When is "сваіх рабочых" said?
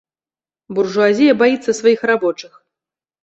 1.79-2.53